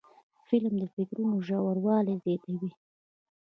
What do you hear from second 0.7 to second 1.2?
د فکر